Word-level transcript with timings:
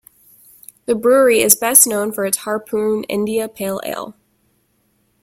The 0.87 0.95
brewery 0.95 1.41
is 1.41 1.53
best 1.55 1.85
known 1.85 2.11
for 2.11 2.25
its 2.25 2.37
Harpoon 2.37 3.03
India 3.03 3.47
Pale 3.47 3.81
Ale. 3.85 4.15